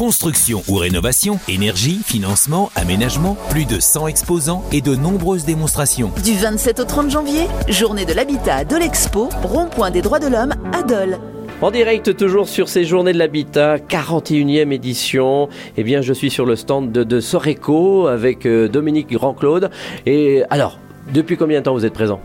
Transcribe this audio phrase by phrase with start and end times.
[0.00, 6.10] Construction ou rénovation, énergie, financement, aménagement, plus de 100 exposants et de nombreuses démonstrations.
[6.24, 10.28] Du 27 au 30 janvier, journée de l'habitat à Dole Expo, rond-point des droits de
[10.28, 11.18] l'homme à Dole.
[11.60, 15.50] En direct toujours sur ces journées de l'habitat, 41e édition.
[15.76, 19.68] Eh bien, je suis sur le stand de, de Soreco avec euh, Dominique Grand-Claude.
[20.06, 20.78] Et alors,
[21.12, 22.22] depuis combien de temps vous êtes présent?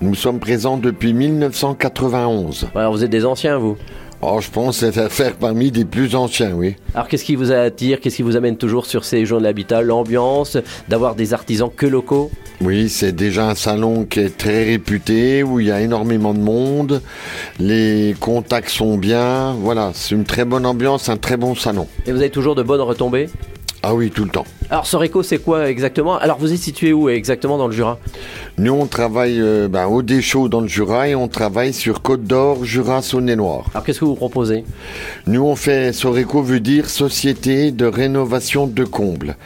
[0.00, 2.68] Nous sommes présents depuis 1991.
[2.74, 3.76] Alors, vous êtes des anciens, vous?
[4.20, 6.74] Oh, je pense que c'est faire parmi des plus anciens, oui.
[6.92, 9.80] Alors, qu'est-ce qui vous attire Qu'est-ce qui vous amène toujours sur ces journées de l'habitat?
[9.80, 10.56] L'ambiance,
[10.88, 12.32] d'avoir des artisans que locaux?
[12.60, 16.40] Oui, c'est déjà un salon qui est très réputé, où il y a énormément de
[16.40, 17.00] monde.
[17.60, 19.52] Les contacts sont bien.
[19.52, 21.86] Voilà, c'est une très bonne ambiance, un très bon salon.
[22.04, 23.28] Et vous avez toujours de bonnes retombées?
[23.84, 24.44] Ah oui, tout le temps.
[24.70, 26.18] Alors, Soreco, c'est quoi exactement?
[26.18, 28.00] Alors, vous êtes situé où exactement dans le Jura?
[28.58, 32.24] Nous, on travaille euh, ben, au Deschaux dans le Jura et on travaille sur Côte
[32.24, 33.66] d'Or, Jura, Saône-et-Loire.
[33.72, 34.64] Alors, qu'est-ce que vous proposez?
[35.28, 39.36] Nous, on fait, Soreco veut dire Société de rénovation de combles.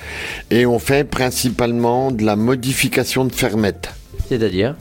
[0.50, 3.90] Et on fait principalement de la modification de fermettes.
[4.30, 4.76] C'est-à-dire?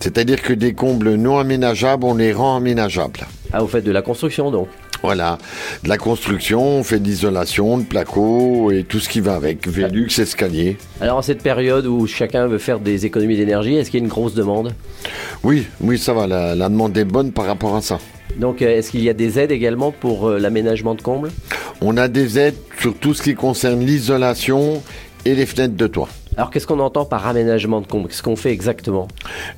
[0.00, 3.20] C'est-à-dire que des combles non aménageables, on les rend aménageables.
[3.54, 4.68] Ah, vous faites de la construction donc?
[5.02, 5.38] Voilà,
[5.82, 9.66] de la construction, on fait de l'isolation, de placo et tout ce qui va avec,
[9.66, 10.76] Vélux, escalier.
[11.00, 14.04] Alors, en cette période où chacun veut faire des économies d'énergie, est-ce qu'il y a
[14.04, 14.74] une grosse demande?
[15.42, 17.98] Oui, oui, ça va, la, la demande est bonne par rapport à ça.
[18.36, 21.30] Donc, euh, est-ce qu'il y a des aides également pour euh, l'aménagement de combles
[21.80, 24.82] On a des aides sur tout ce qui concerne l'isolation
[25.24, 26.08] et les fenêtres de toit.
[26.36, 29.08] Alors, qu'est-ce qu'on entend par aménagement de combles Qu'est-ce qu'on fait exactement?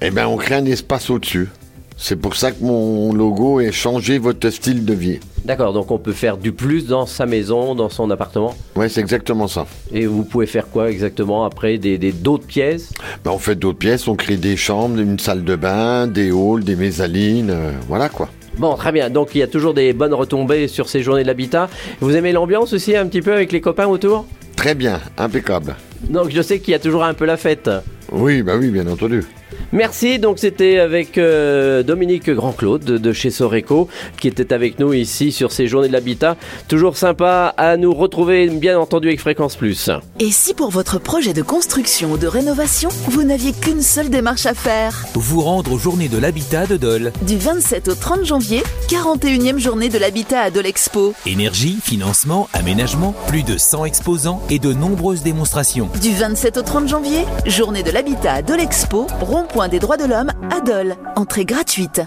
[0.01, 1.49] Eh bien, on crée un espace au-dessus.
[1.97, 5.21] C'est pour ça que mon logo est changer votre style de vie.
[5.45, 8.55] D'accord, donc on peut faire du plus dans sa maison, dans son appartement.
[8.77, 9.67] Ouais, c'est exactement ça.
[9.93, 12.93] Et vous pouvez faire quoi exactement après Des d'autres pièces?
[13.25, 16.65] Ben, on fait d'autres pièces, on crée des chambres, une salle de bain, des halls,
[16.65, 18.31] des mezzanines, euh, voilà quoi.
[18.57, 19.11] Bon, très bien.
[19.11, 21.69] Donc il y a toujours des bonnes retombées sur ces journées de l'habitat.
[22.01, 24.27] Vous aimez l'ambiance aussi un petit peu avec les copains autour?
[24.57, 25.75] Très bien, impeccable.
[26.09, 27.69] Donc je sais qu'il y a toujours un peu la fête.
[28.13, 29.25] Oui, bah oui, bien entendu.
[29.73, 33.89] Merci, donc c'était avec euh, Dominique Grand-Claude de, de chez Soreco
[34.21, 36.37] qui était avec nous ici sur ces journées de l'habitat.
[36.69, 39.91] Toujours sympa à nous retrouver bien entendu avec Fréquence Plus.
[40.21, 44.47] Et si pour votre projet de construction ou de rénovation, vous n'aviez qu'une seule démarche
[44.47, 45.05] à faire?
[45.15, 47.13] Vous rendre aux journées de l'habitat de Dole.
[47.23, 51.15] Du 27 au 30 janvier, 41e journée de l'habitat à Dole Expo.
[51.27, 55.89] Énergie, financement, aménagement, plus de 100 exposants et de nombreuses démonstrations.
[56.01, 59.07] Du 27 au 30 janvier, journée de l'habitat à Dole Expo,
[59.55, 60.97] rond-point des droits de l'homme à Dole.
[61.17, 62.03] Entrée gratuite.